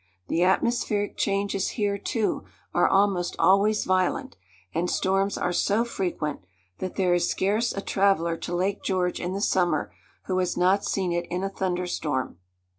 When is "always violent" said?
3.37-4.35